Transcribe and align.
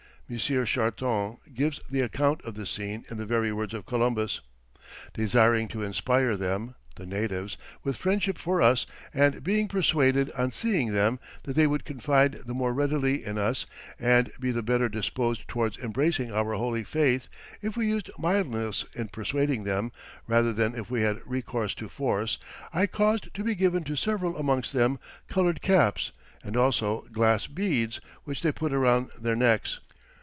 M. 0.33 0.37
Charton 0.37 1.39
gives 1.53 1.81
the 1.89 1.99
account 1.99 2.41
of 2.45 2.53
the 2.53 2.65
scene 2.65 3.03
in 3.09 3.17
the 3.17 3.25
very 3.25 3.51
words 3.51 3.73
of 3.73 3.85
Columbus: 3.85 4.39
"Desiring 5.13 5.67
to 5.67 5.83
inspire 5.83 6.37
them 6.37 6.75
(the 6.95 7.05
natives) 7.05 7.57
with 7.83 7.97
friendship 7.97 8.37
for 8.37 8.61
us, 8.61 8.85
and 9.13 9.43
being 9.43 9.67
persuaded, 9.67 10.31
on 10.31 10.53
seeing 10.53 10.93
them, 10.93 11.19
that 11.43 11.57
they 11.57 11.67
would 11.67 11.83
confide 11.83 12.43
the 12.45 12.53
more 12.53 12.73
readily 12.73 13.25
in 13.25 13.37
us, 13.37 13.65
and 13.99 14.31
be 14.39 14.51
the 14.51 14.63
better 14.63 14.87
disposed 14.87 15.45
towards 15.49 15.77
embracing 15.79 16.31
our 16.31 16.53
Holy 16.53 16.85
Faith, 16.85 17.27
if 17.61 17.75
we 17.75 17.85
used 17.87 18.09
mildness 18.17 18.85
in 18.93 19.09
persuading 19.09 19.65
them, 19.65 19.91
rather 20.27 20.53
than 20.53 20.75
if 20.75 20.89
we 20.89 21.01
had 21.01 21.19
recourse 21.25 21.73
to 21.75 21.89
force, 21.89 22.37
I 22.73 22.87
caused 22.87 23.33
to 23.33 23.43
be 23.43 23.53
given 23.53 23.83
to 23.83 23.97
several 23.97 24.37
amongst 24.37 24.71
them, 24.71 24.97
coloured 25.27 25.61
caps, 25.61 26.13
and 26.41 26.55
also 26.55 27.01
glass 27.11 27.47
beads, 27.47 27.99
which 28.23 28.41
they 28.41 28.53
put 28.53 28.71
around 28.71 29.09
their 29.19 29.35
necks. 29.35 29.81